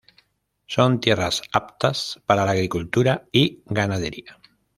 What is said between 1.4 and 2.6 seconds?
aptas para la